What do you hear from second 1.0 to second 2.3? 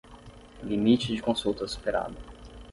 de consultas superado.